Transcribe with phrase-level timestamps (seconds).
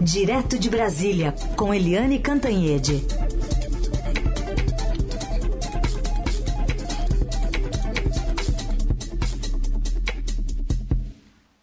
[0.00, 3.02] Direto de Brasília, com Eliane Cantanhede.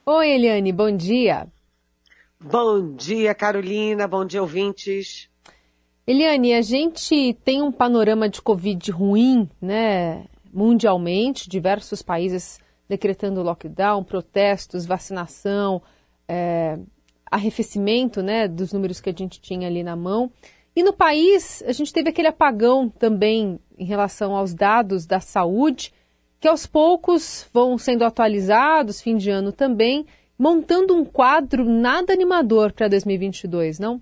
[0.06, 1.48] Oi, Eliane, bom dia.
[2.40, 4.08] Bom dia, Carolina.
[4.08, 5.29] Bom dia, ouvintes.
[6.06, 10.26] Eliane, a gente tem um panorama de Covid ruim, né?
[10.52, 12.60] Mundialmente, diversos países
[12.90, 15.81] decretando lockdown, protestos, vacinação,
[16.27, 16.77] é,
[17.34, 20.31] arrefecimento né, dos números que a gente tinha ali na mão.
[20.76, 25.93] E no país, a gente teve aquele apagão também em relação aos dados da saúde,
[26.40, 30.05] que aos poucos vão sendo atualizados, fim de ano também,
[30.38, 34.02] montando um quadro nada animador para 2022, não?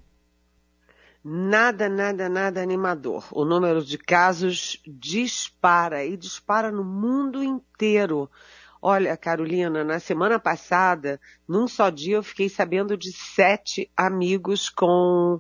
[1.24, 3.26] Nada, nada, nada animador.
[3.32, 8.30] O número de casos dispara e dispara no mundo inteiro.
[8.82, 15.40] Olha, Carolina, na semana passada, num só dia, eu fiquei sabendo de sete amigos com,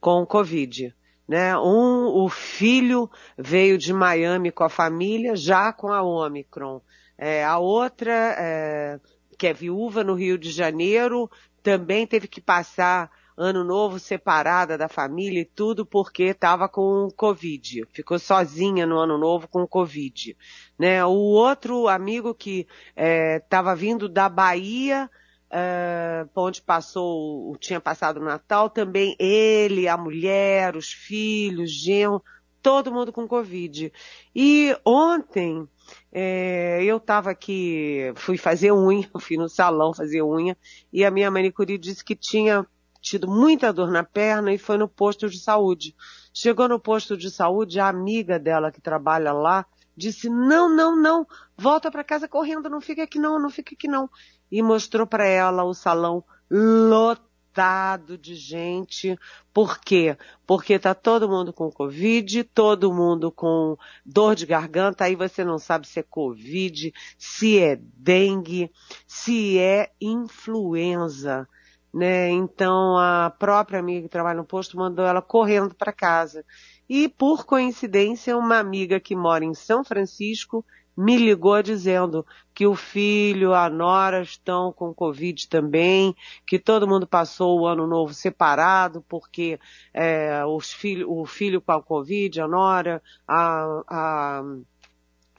[0.00, 0.92] com Covid.
[1.28, 1.56] Né?
[1.56, 6.80] Um, o filho veio de Miami com a família, já com a Omicron.
[7.16, 8.98] É, a outra, é,
[9.38, 11.30] que é viúva no Rio de Janeiro,
[11.62, 13.08] também teve que passar
[13.40, 17.86] ano novo separada da família e tudo porque estava com Covid.
[17.90, 20.36] Ficou sozinha no ano novo com Covid.
[20.78, 21.02] Né?
[21.06, 25.10] O outro amigo que estava é, vindo da Bahia,
[25.50, 32.22] é, onde passou, tinha passado o Natal, também ele, a mulher, os filhos, genro,
[32.60, 33.90] todo mundo com Covid.
[34.36, 35.66] E ontem,
[36.12, 40.54] é, eu estava aqui, fui fazer unha, fui no salão fazer unha,
[40.92, 42.66] e a minha manicure disse que tinha
[43.00, 45.94] tido muita dor na perna e foi no posto de saúde.
[46.32, 51.26] Chegou no posto de saúde, a amiga dela que trabalha lá disse: "Não, não, não,
[51.56, 54.08] volta para casa correndo, não fica aqui não, não fica aqui não".
[54.50, 59.18] E mostrou para ela o salão lotado de gente.
[59.52, 60.16] Por quê?
[60.46, 65.58] Porque tá todo mundo com covid, todo mundo com dor de garganta, aí você não
[65.58, 68.70] sabe se é covid, se é dengue,
[69.06, 71.48] se é influenza
[71.92, 72.30] né?
[72.30, 76.44] Então a própria amiga que trabalha no posto mandou ela correndo para casa.
[76.88, 80.64] E por coincidência, uma amiga que mora em São Francisco
[80.96, 86.14] me ligou dizendo que o filho, a nora estão com Covid também,
[86.46, 89.58] que todo mundo passou o ano novo separado, porque
[89.94, 94.42] é, os filho, o filho com a Covid, a nora, a, a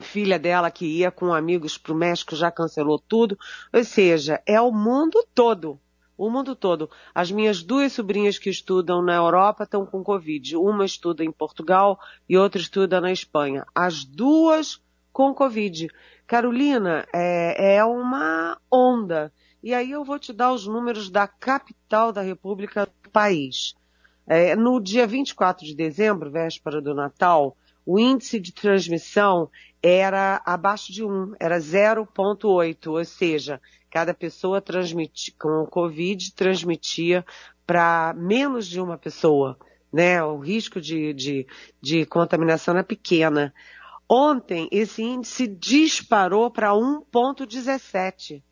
[0.00, 3.38] filha dela que ia com amigos para o México já cancelou tudo.
[3.72, 5.78] Ou seja, é o mundo todo
[6.26, 6.88] o mundo todo.
[7.12, 10.56] As minhas duas sobrinhas que estudam na Europa estão com Covid.
[10.56, 13.66] Uma estuda em Portugal e outra estuda na Espanha.
[13.74, 14.80] As duas
[15.12, 15.88] com Covid.
[16.24, 19.32] Carolina, é, é uma onda.
[19.60, 23.74] E aí eu vou te dar os números da capital da República do país.
[24.24, 29.50] É, no dia 24 de dezembro, véspera do Natal, o índice de transmissão
[29.82, 33.60] era abaixo de 1, era 0,8, ou seja,
[33.92, 37.22] cada pessoa transmitia, com o Covid transmitia
[37.66, 39.58] para menos de uma pessoa,
[39.92, 40.24] né?
[40.24, 41.46] O risco de, de,
[41.78, 43.52] de contaminação é pequena.
[44.08, 48.42] Ontem, esse índice disparou para 1,17.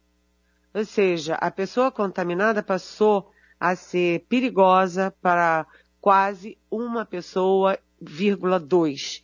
[0.74, 5.66] Ou seja, a pessoa contaminada passou a ser perigosa para
[6.02, 9.22] quase uma pessoa, vírgula dois.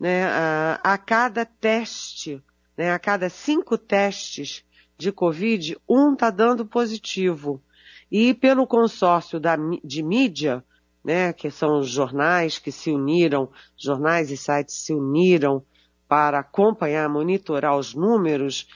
[0.00, 0.24] Né?
[0.24, 2.42] A, a cada teste,
[2.74, 2.90] né?
[2.90, 4.64] a cada cinco testes
[4.98, 7.62] de Covid, um está dando positivo.
[8.10, 10.64] E pelo consórcio da, de mídia,
[11.04, 15.62] né, que são os jornais que se uniram, jornais e sites se uniram
[16.08, 18.66] para acompanhar, monitorar os números,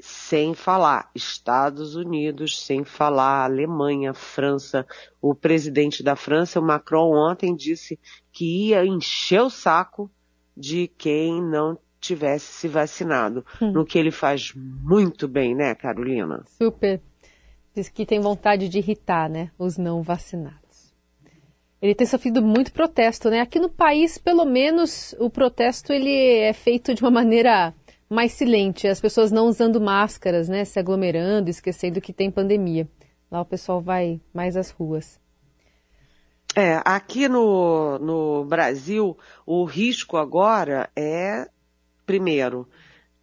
[0.00, 4.86] sem falar Estados Unidos, sem falar Alemanha, França.
[5.20, 7.98] O presidente da França, o Macron, ontem disse
[8.32, 10.10] que ia encher o saco
[10.56, 13.44] de quem não tivesse se vacinado.
[13.60, 13.72] Hum.
[13.72, 16.44] No que ele faz muito bem, né, Carolina?
[16.46, 17.00] Super.
[17.74, 20.58] Diz que tem vontade de irritar, né, os não vacinados.
[21.80, 23.40] Ele tem sofrido muito protesto, né?
[23.40, 27.72] Aqui no país, pelo menos, o protesto ele é feito de uma maneira
[28.08, 32.88] mais silente, as pessoas não usando máscaras, né, se aglomerando, esquecendo que tem pandemia.
[33.30, 35.20] Lá o pessoal vai mais às ruas.
[36.56, 39.16] É, aqui no, no Brasil,
[39.46, 41.46] o risco agora é,
[42.06, 42.66] primeiro,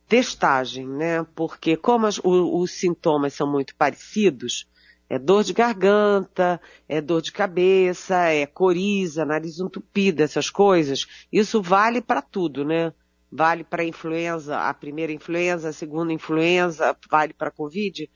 [0.08, 1.26] testagem, né?
[1.36, 4.68] Porque como as, o, os sintomas são muito parecidos,
[5.10, 11.06] é dor de garganta, é dor de cabeça, é coriza, nariz entupido, essas coisas.
[11.32, 12.94] Isso vale para tudo, né?
[13.38, 18.10] Vale para influenza, a primeira influenza, a segunda influenza, vale para a Covid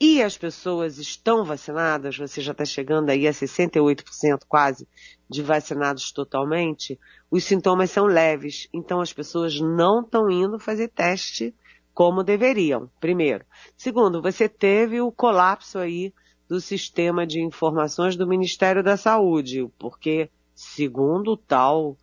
[0.00, 4.86] e as pessoas estão vacinadas, você já está chegando aí a 68% quase
[5.28, 6.98] de vacinados totalmente,
[7.30, 11.54] os sintomas são leves, então as pessoas não estão indo fazer teste
[11.94, 13.44] como deveriam, primeiro.
[13.74, 16.12] Segundo, você teve o colapso aí
[16.46, 21.96] do sistema de informações do Ministério da Saúde, porque, segundo tal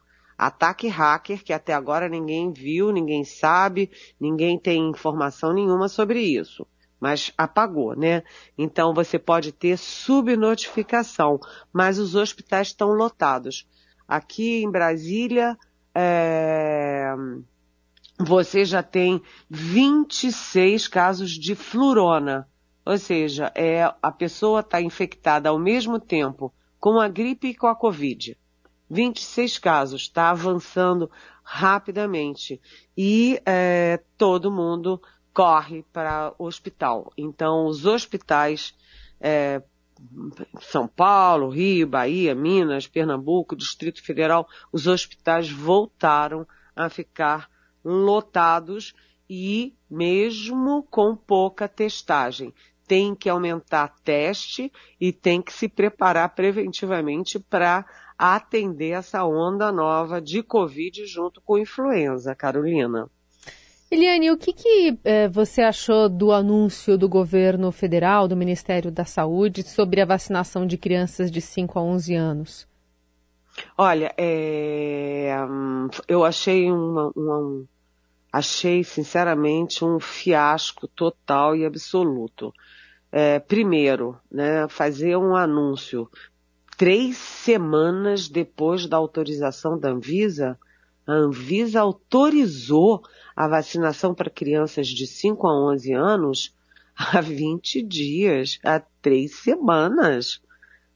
[0.48, 6.66] ataque hacker, que até agora ninguém viu, ninguém sabe, ninguém tem informação nenhuma sobre isso
[7.04, 8.24] mas apagou, né?
[8.58, 11.38] Então você pode ter subnotificação,
[11.74, 13.68] mas os hospitais estão lotados.
[14.08, 15.58] Aqui em Brasília,
[15.94, 17.14] é...
[18.18, 22.48] você já tem 26 casos de flurona,
[22.86, 27.68] ou seja, é, a pessoa está infectada ao mesmo tempo com a gripe e com
[27.68, 28.38] a Covid.
[28.94, 31.10] 26 casos, está avançando
[31.44, 32.62] rapidamente.
[32.96, 35.02] E é, todo mundo
[35.34, 37.12] corre para o hospital.
[37.18, 38.76] Então, os hospitais,
[39.20, 39.64] é,
[40.62, 47.50] São Paulo, Rio, Bahia, Minas, Pernambuco, Distrito Federal, os hospitais voltaram a ficar
[47.84, 48.94] lotados
[49.28, 52.54] e mesmo com pouca testagem.
[52.88, 57.86] Tem que aumentar teste e tem que se preparar preventivamente para
[58.18, 63.10] atender essa onda nova de Covid junto com influenza, Carolina.
[63.94, 69.06] Eliane, o que, que eh, você achou do anúncio do governo federal, do Ministério da
[69.06, 72.68] Saúde, sobre a vacinação de crianças de 5 a 11 anos?
[73.78, 75.36] Olha, é,
[76.08, 77.66] eu achei uma, uma,
[78.32, 82.52] achei sinceramente um fiasco total e absoluto.
[83.12, 86.10] É, primeiro, né, fazer um anúncio
[86.84, 90.60] três semanas depois da autorização da Anvisa,
[91.08, 93.02] a Anvisa autorizou
[93.34, 96.54] a vacinação para crianças de 5 a 11 anos
[96.94, 100.42] há 20 dias, há três semanas.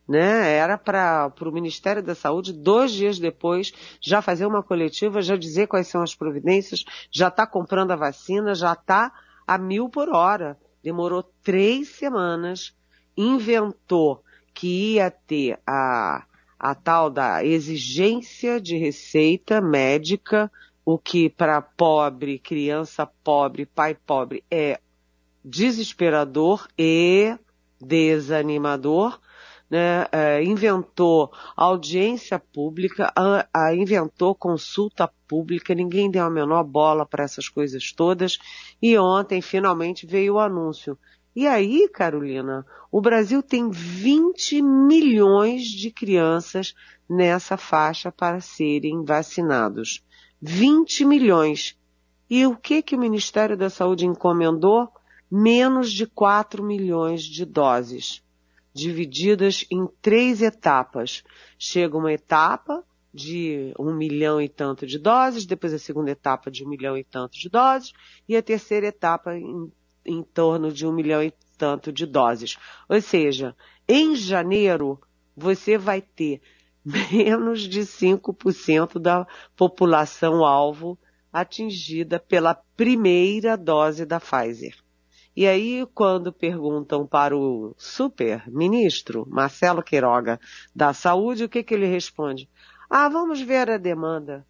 [0.06, 0.58] Né?
[0.58, 5.68] Era para o Ministério da Saúde, dois dias depois, já fazer uma coletiva, já dizer
[5.68, 9.10] quais são as providências, já está comprando a vacina, já está
[9.48, 10.60] a mil por hora.
[10.84, 12.76] Demorou três semanas,
[13.16, 14.22] inventou
[14.58, 16.26] que ia ter a,
[16.60, 20.52] a tal da exigência de receita médica
[20.84, 24.80] o que para pobre, criança pobre, pai pobre é
[25.46, 27.38] desesperador e
[27.80, 29.20] desanimador,
[29.70, 30.08] né?
[30.12, 37.24] É, inventou audiência pública, a, a, inventou consulta pública, ninguém deu a menor bola para
[37.24, 38.40] essas coisas todas,
[38.82, 40.98] e ontem finalmente veio o anúncio.
[41.38, 46.74] E aí, Carolina, o Brasil tem 20 milhões de crianças
[47.08, 50.04] nessa faixa para serem vacinados.
[50.42, 51.78] 20 milhões.
[52.28, 54.90] E o que, que o Ministério da Saúde encomendou?
[55.30, 58.24] Menos de 4 milhões de doses,
[58.74, 61.24] divididas em três etapas.
[61.60, 62.84] Chega uma etapa
[63.14, 67.04] de um milhão e tanto de doses, depois a segunda etapa de um milhão e
[67.04, 67.94] tanto de doses,
[68.28, 69.72] e a terceira etapa em,
[70.08, 72.58] em torno de um milhão e tanto de doses.
[72.88, 73.56] Ou seja,
[73.88, 75.00] em janeiro
[75.36, 76.42] você vai ter
[77.12, 80.98] menos de 5% da população alvo
[81.32, 84.76] atingida pela primeira dose da Pfizer.
[85.36, 90.40] E aí, quando perguntam para o super-ministro, Marcelo Queiroga,
[90.76, 92.50] da Saúde, o que, que ele responde?
[92.90, 94.44] Ah, vamos ver a demanda.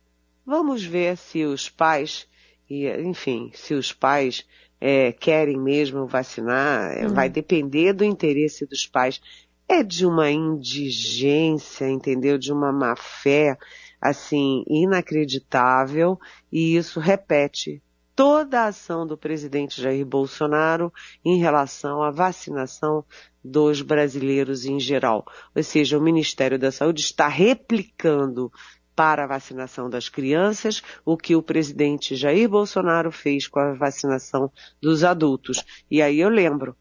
[0.45, 2.25] Vamos ver se os pais,
[2.69, 4.47] enfim, se os pais
[4.79, 7.13] é, querem mesmo vacinar, uhum.
[7.13, 9.21] vai depender do interesse dos pais
[9.67, 12.37] é de uma indigência, entendeu?
[12.37, 13.57] De uma má fé,
[13.99, 16.17] assim, inacreditável,
[16.51, 17.81] e isso repete
[18.15, 20.91] toda a ação do presidente Jair Bolsonaro
[21.23, 23.05] em relação à vacinação
[23.43, 25.23] dos brasileiros em geral.
[25.55, 28.51] Ou seja, o Ministério da Saúde está replicando
[28.97, 34.51] para a vacinação das crianças o que o presidente Jair Bolsonaro fez com a vacinação
[34.81, 35.63] dos adultos.
[35.89, 36.75] E aí eu lembro,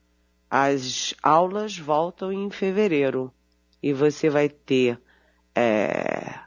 [0.48, 3.30] as aulas voltam em fevereiro
[3.82, 4.98] e você vai ter
[5.54, 6.40] é,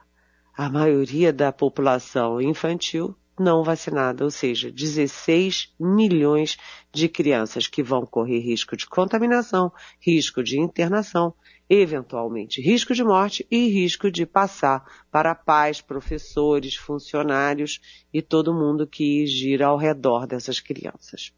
[0.57, 6.57] a maioria da população infantil não vacinada, ou seja, 16 milhões
[6.91, 11.33] de crianças que vão correr risco de contaminação, risco de internação,
[11.69, 17.79] eventualmente risco de morte e risco de passar para pais, professores, funcionários
[18.13, 21.31] e todo mundo que gira ao redor dessas crianças.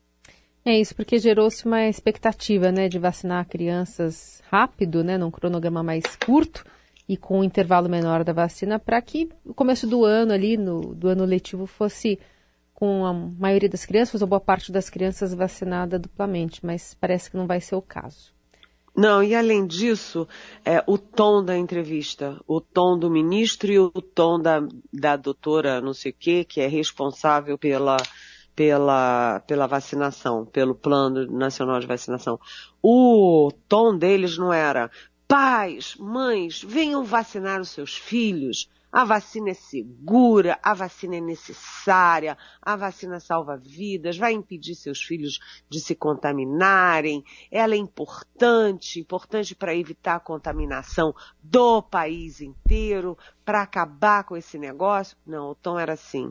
[0.63, 6.03] É isso, porque gerou-se uma expectativa, né, de vacinar crianças rápido, né, num cronograma mais
[6.15, 6.63] curto
[7.07, 10.93] e com um intervalo menor da vacina, para que o começo do ano ali, no,
[10.95, 12.19] do ano letivo, fosse
[12.73, 17.37] com a maioria das crianças, ou boa parte das crianças vacinada duplamente, mas parece que
[17.37, 18.33] não vai ser o caso.
[18.95, 20.27] Não, e além disso,
[20.65, 25.79] é, o tom da entrevista, o tom do ministro e o tom da, da doutora
[25.79, 27.95] não sei o quê, que é responsável pela,
[28.53, 32.37] pela, pela vacinação, pelo Plano Nacional de Vacinação.
[32.83, 34.91] O tom deles não era
[35.31, 42.37] pais, mães, venham vacinar os seus filhos, a vacina é segura, a vacina é necessária,
[42.61, 49.55] a vacina salva vidas, vai impedir seus filhos de se contaminarem, ela é importante, importante
[49.55, 55.15] para evitar a contaminação do país inteiro, para acabar com esse negócio.
[55.25, 56.29] Não, o tom era assim.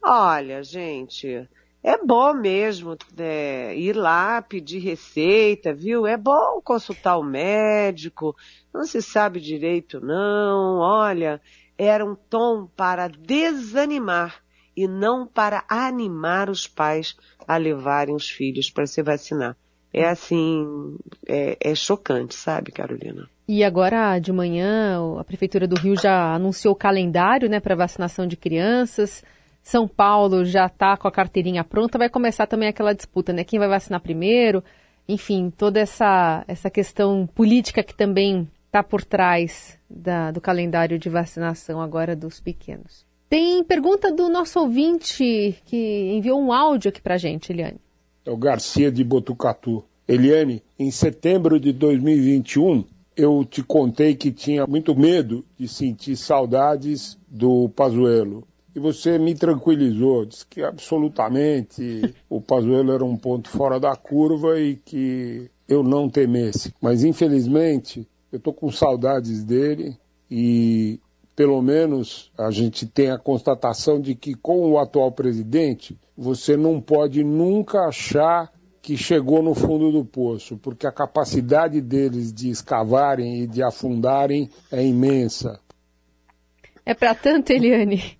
[0.00, 1.48] Olha, gente,
[1.88, 6.06] é bom mesmo é, ir lá pedir receita, viu?
[6.06, 8.36] É bom consultar o médico,
[8.74, 11.40] não se sabe direito não, olha,
[11.78, 14.42] era um tom para desanimar
[14.76, 17.16] e não para animar os pais
[17.46, 19.56] a levarem os filhos para se vacinar.
[19.90, 20.94] É assim,
[21.26, 23.30] é, é chocante, sabe, Carolina?
[23.48, 28.26] E agora de manhã a Prefeitura do Rio já anunciou o calendário né, para vacinação
[28.26, 29.24] de crianças.
[29.68, 33.44] São Paulo já está com a carteirinha pronta, vai começar também aquela disputa, né?
[33.44, 34.64] Quem vai vacinar primeiro?
[35.06, 41.10] Enfim, toda essa, essa questão política que também está por trás da, do calendário de
[41.10, 43.04] vacinação agora dos pequenos.
[43.28, 47.78] Tem pergunta do nosso ouvinte que enviou um áudio aqui para gente, Eliane.
[48.24, 49.84] É o Garcia de Botucatu.
[50.08, 57.18] Eliane, em setembro de 2021, eu te contei que tinha muito medo de sentir saudades
[57.28, 58.48] do Pazuello.
[58.74, 64.60] E você me tranquilizou, disse que absolutamente o Pazuello era um ponto fora da curva
[64.60, 66.72] e que eu não temesse.
[66.80, 69.96] Mas infelizmente eu estou com saudades dele
[70.30, 71.00] e
[71.34, 76.80] pelo menos a gente tem a constatação de que com o atual presidente você não
[76.80, 83.42] pode nunca achar que chegou no fundo do poço, porque a capacidade deles de escavarem
[83.42, 85.60] e de afundarem é imensa.
[86.84, 88.18] É para tanto, Eliane.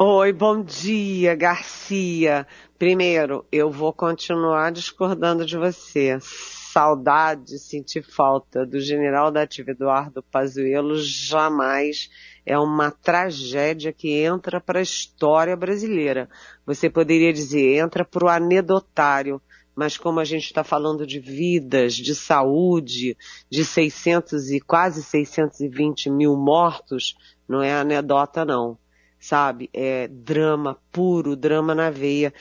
[0.00, 2.46] Oi, bom dia, Garcia.
[2.78, 10.22] Primeiro, eu vou continuar discordando de você saudade, sentir falta do general da ativa Eduardo
[10.22, 12.08] Pazuello jamais
[12.46, 16.28] é uma tragédia que entra para a história brasileira.
[16.64, 19.42] Você poderia dizer, entra para o anedotário,
[19.74, 23.16] mas como a gente está falando de vidas, de saúde,
[23.50, 27.16] de 600 e quase 620 mil mortos,
[27.48, 28.78] não é anedota não,
[29.18, 29.68] sabe?
[29.72, 32.32] É drama puro, drama na veia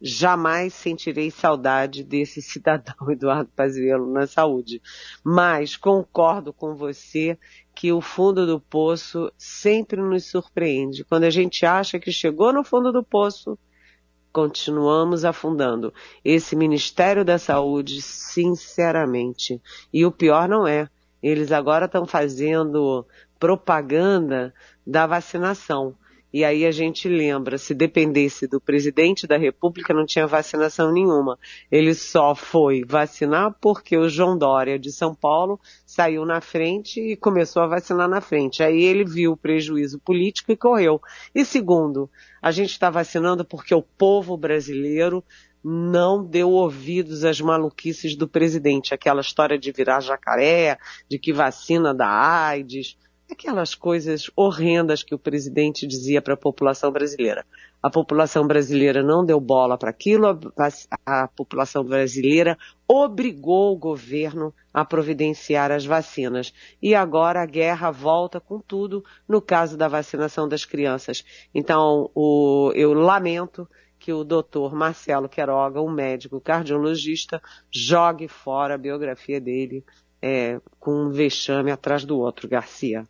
[0.00, 4.80] jamais sentirei saudade desse cidadão Eduardo Pazuello na saúde.
[5.24, 7.38] Mas concordo com você
[7.74, 11.04] que o fundo do poço sempre nos surpreende.
[11.04, 13.58] Quando a gente acha que chegou no fundo do poço,
[14.32, 15.92] continuamos afundando.
[16.24, 19.60] Esse Ministério da Saúde, sinceramente,
[19.92, 20.88] e o pior não é,
[21.22, 23.06] eles agora estão fazendo
[23.38, 24.54] propaganda
[24.86, 25.94] da vacinação.
[26.36, 31.38] E aí a gente lembra, se dependesse do presidente da República, não tinha vacinação nenhuma.
[31.72, 37.16] Ele só foi vacinar porque o João Dória de São Paulo saiu na frente e
[37.16, 38.62] começou a vacinar na frente.
[38.62, 41.00] Aí ele viu o prejuízo político e correu.
[41.34, 42.10] E segundo,
[42.42, 45.24] a gente está vacinando porque o povo brasileiro
[45.64, 48.92] não deu ouvidos às maluquices do presidente.
[48.92, 50.76] Aquela história de virar jacaré,
[51.08, 52.94] de que vacina da AIDS
[53.32, 57.44] aquelas coisas horrendas que o presidente dizia para a população brasileira.
[57.82, 64.52] A população brasileira não deu bola para aquilo, a, a, população brasileira obrigou o governo
[64.72, 66.52] a providenciar as vacinas.
[66.80, 71.24] E agora a guerra volta com tudo no caso da vacinação das crianças.
[71.54, 73.68] Então, o, eu lamento
[73.98, 79.84] que o doutor Marcelo Queiroga, um médico cardiologista, jogue fora a biografia dele
[80.20, 83.06] é, com um vexame atrás do outro, Garcia.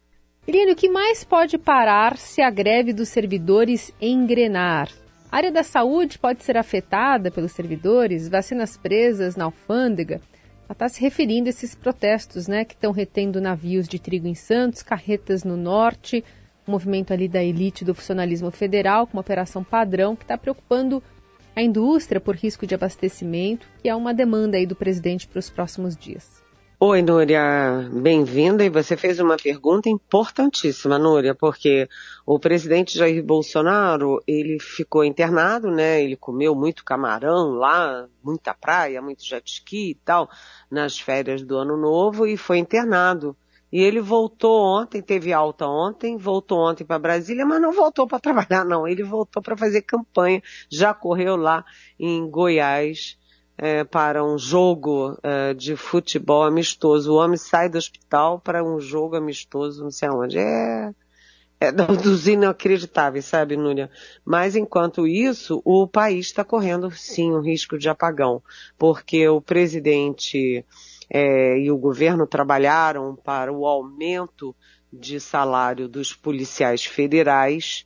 [0.49, 4.89] Eliane, o que mais pode parar se a greve dos servidores engrenar?
[5.29, 10.21] A área da saúde pode ser afetada pelos servidores, vacinas presas na alfândega.
[10.65, 14.37] Ela está se referindo a esses protestos né, que estão retendo navios de trigo em
[14.37, 16.25] Santos, carretas no norte.
[16.67, 21.03] um movimento ali da elite do funcionalismo federal, com uma operação padrão que está preocupando
[21.57, 25.51] a indústria por risco de abastecimento, que é uma demanda aí do presidente para os
[25.51, 26.46] próximos dias.
[26.79, 28.63] Oi, Núria, bem-vinda.
[28.63, 31.89] E você fez uma pergunta importantíssima, Núria, porque
[32.27, 36.03] o presidente Jair Bolsonaro, ele ficou internado, né?
[36.05, 40.29] Ele comeu muito camarão lá, muita praia, muito jet ski e tal,
[40.71, 43.35] nas férias do ano novo e foi internado.
[43.73, 48.21] E ele voltou ontem, teve alta ontem, voltou ontem para Brasília, mas não voltou para
[48.21, 48.87] trabalhar, não.
[48.87, 51.65] Ele voltou para fazer campanha, já correu lá
[51.99, 53.17] em Goiás
[53.59, 57.13] é, para um jogo é, de futebol amistoso.
[57.13, 60.39] O homem sai do hospital para um jogo amistoso, não sei aonde.
[60.39, 60.93] É,
[61.59, 63.91] é dos inacreditáveis, sabe, Núria?
[64.25, 68.43] Mas enquanto isso, o país está correndo sim um risco de apagão,
[68.77, 70.65] porque o presidente
[71.09, 74.55] é, e o governo trabalharam para o aumento
[74.93, 77.86] de salário dos policiais federais.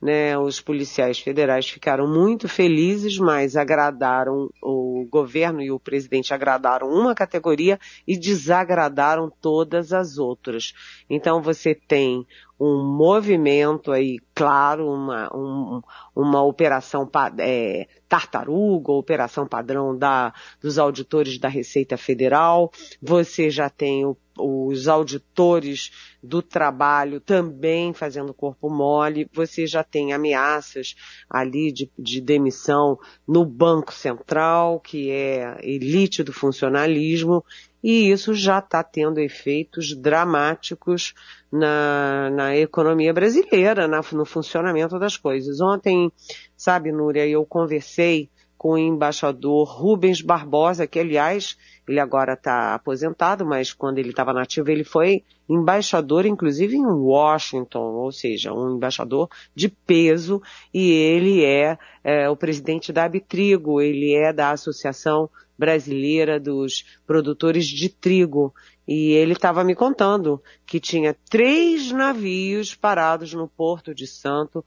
[0.00, 6.88] Né, os policiais federais ficaram muito felizes, mas agradaram o governo e o presidente agradaram
[6.88, 10.74] uma categoria e desagradaram todas as outras.
[11.08, 12.26] Então você tem
[12.58, 15.82] um movimento aí, claro, uma, um,
[16.14, 17.08] uma operação
[17.38, 22.70] é, tartaruga, operação padrão da, dos auditores da Receita Federal,
[23.00, 25.90] você já tem o, os auditores
[26.22, 30.94] do trabalho também fazendo corpo mole, você já tem ameaças
[31.28, 32.98] ali de, de demissão
[33.28, 37.44] no Banco Central, que é elite do funcionalismo,
[37.88, 41.14] e isso já está tendo efeitos dramáticos
[41.52, 45.60] na, na economia brasileira, na, no funcionamento das coisas.
[45.60, 46.10] Ontem,
[46.56, 53.44] sabe, Núria, eu conversei com o embaixador Rubens Barbosa, que aliás, ele agora está aposentado,
[53.44, 59.28] mas quando ele estava nativo ele foi embaixador, inclusive em Washington, ou seja, um embaixador
[59.54, 66.38] de peso, e ele é, é o presidente da Abitrigo, ele é da Associação Brasileira
[66.38, 68.52] dos Produtores de Trigo,
[68.86, 74.64] e ele estava me contando que tinha três navios parados no Porto de Santo,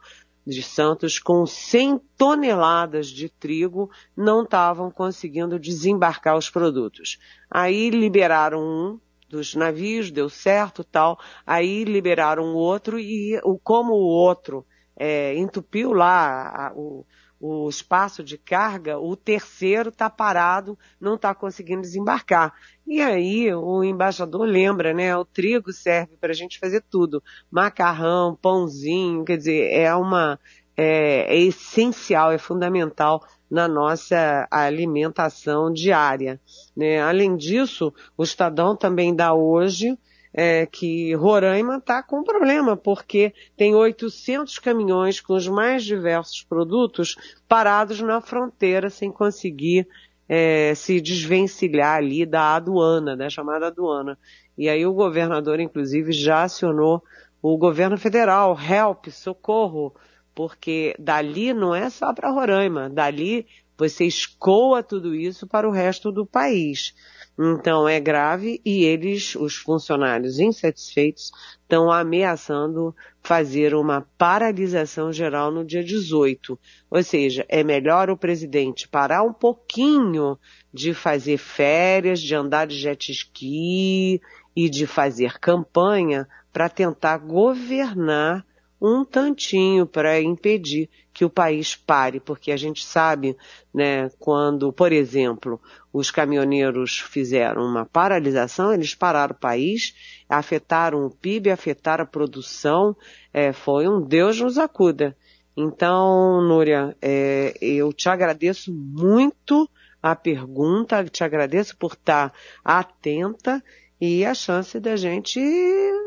[0.49, 7.17] de Santos com 100 toneladas de trigo não estavam conseguindo desembarcar os produtos.
[7.49, 11.19] Aí liberaram um dos navios, deu certo tal.
[11.45, 14.65] Aí liberaram o outro e como o outro
[14.97, 17.05] é, entupiu lá a, o,
[17.39, 22.53] o espaço de carga, o terceiro está parado, não está conseguindo desembarcar.
[22.85, 25.15] E aí o embaixador lembra, né?
[25.15, 30.39] O trigo serve para a gente fazer tudo, macarrão, pãozinho, quer dizer, é uma
[30.75, 36.39] é, é essencial, é fundamental na nossa alimentação diária.
[36.75, 37.01] Né?
[37.01, 39.97] Além disso, o Estadão também dá hoje
[40.33, 47.15] é, que Roraima está com problema, porque tem 800 caminhões com os mais diversos produtos
[47.47, 49.87] parados na fronteira sem conseguir
[50.27, 54.17] é, se desvencilhar ali da aduana, da chamada aduana.
[54.57, 57.03] E aí o governador, inclusive, já acionou
[57.41, 59.95] o governo federal, help, socorro,
[60.35, 63.47] porque dali não é só para Roraima, dali
[63.79, 66.93] você escoa tudo isso para o resto do país.
[67.39, 75.63] Então é grave e eles, os funcionários insatisfeitos, estão ameaçando fazer uma paralisação geral no
[75.63, 76.59] dia 18.
[76.91, 80.37] Ou seja, é melhor o presidente parar um pouquinho
[80.73, 84.19] de fazer férias, de andar de jet ski
[84.53, 88.45] e de fazer campanha para tentar governar
[88.81, 93.35] um tantinho para impedir que o país pare, porque a gente sabe,
[93.73, 95.59] né, quando, por exemplo,
[95.91, 99.93] os caminhoneiros fizeram uma paralisação, eles pararam o país,
[100.29, 102.95] afetaram o PIB, afetaram a produção,
[103.33, 105.15] é, foi um Deus nos acuda.
[105.57, 109.69] Então, Núria, é, eu te agradeço muito
[110.01, 113.61] a pergunta, te agradeço por estar atenta
[113.99, 115.41] e a chance da gente,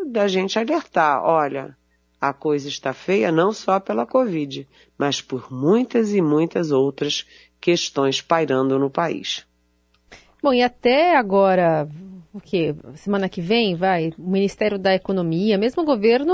[0.07, 1.23] da gente alertar.
[1.23, 1.77] Olha,
[2.23, 7.27] a coisa está feia não só pela Covid, mas por muitas e muitas outras
[7.61, 9.45] questões pairando no país.
[10.41, 11.89] Bom, e até agora,
[12.33, 12.77] o que?
[12.95, 16.33] Semana que vem, vai, o Ministério da Economia, mesmo o governo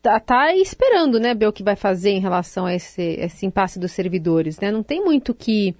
[0.00, 3.76] tá, tá esperando, né, ver o que vai fazer em relação a esse, esse impasse
[3.76, 4.70] dos servidores, né?
[4.70, 5.74] Não tem muito que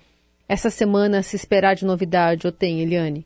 [0.48, 3.24] essa semana se esperar de novidade, ou tem, Eliane?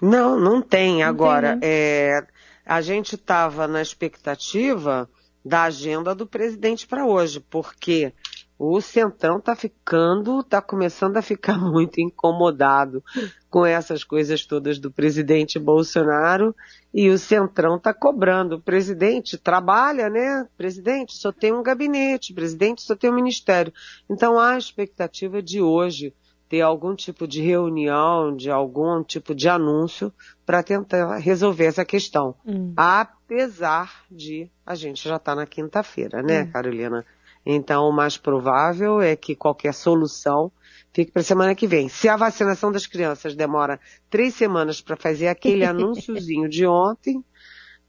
[0.00, 1.00] Não, não tem.
[1.00, 1.74] Não Agora, tem, né?
[1.74, 2.26] é,
[2.66, 5.08] a gente estava na expectativa
[5.44, 8.12] da agenda do presidente para hoje, porque
[8.58, 13.04] o Centrão está ficando, está começando a ficar muito incomodado
[13.48, 16.56] com essas coisas todas do presidente Bolsonaro
[16.92, 18.56] e o Centrão está cobrando.
[18.56, 20.48] O presidente trabalha, né?
[20.56, 23.72] Presidente só tem um gabinete, presidente só tem um ministério.
[24.10, 26.12] Então a expectativa de hoje
[26.48, 30.12] ter algum tipo de reunião, de algum tipo de anúncio
[30.44, 32.34] para tentar resolver essa questão.
[32.46, 32.72] Hum.
[32.76, 36.50] Apesar de a gente já estar tá na quinta-feira, né, hum.
[36.52, 37.04] Carolina?
[37.44, 40.50] Então, o mais provável é que qualquer solução
[40.92, 41.88] fique para a semana que vem.
[41.88, 43.78] Se a vacinação das crianças demora
[44.10, 47.24] três semanas para fazer aquele anúnciozinho de ontem,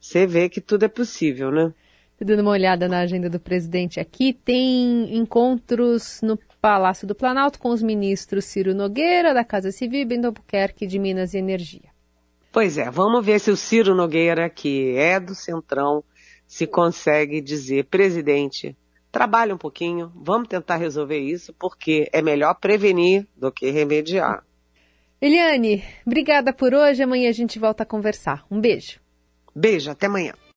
[0.00, 1.72] você vê que tudo é possível, né?
[2.20, 7.70] Dando uma olhada na agenda do presidente aqui, tem encontros no Palácio do Planalto com
[7.70, 11.90] os ministros Ciro Nogueira, da Casa Civil, e Bento Albuquerque, de Minas e Energia.
[12.52, 16.02] Pois é, vamos ver se o Ciro Nogueira, que é do Centrão,
[16.46, 18.76] se consegue dizer, presidente,
[19.12, 24.42] trabalhe um pouquinho, vamos tentar resolver isso, porque é melhor prevenir do que remediar.
[25.20, 27.02] Eliane, obrigada por hoje.
[27.02, 28.46] Amanhã a gente volta a conversar.
[28.48, 29.00] Um beijo.
[29.54, 30.32] Beijo, até amanhã.